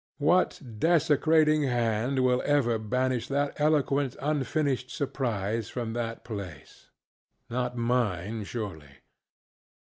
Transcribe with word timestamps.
What 0.17 0.59
desecrating 0.79 1.61
hand 1.61 2.23
will 2.25 2.41
ever 2.43 2.79
banish 2.79 3.27
that 3.27 3.53
eloquent 3.61 4.15
unfinished 4.19 4.89
surprise 4.89 5.69
from 5.69 5.93
that 5.93 6.23
place? 6.23 6.89
Not 7.51 7.77
mine, 7.77 8.43
surely. 8.45 8.95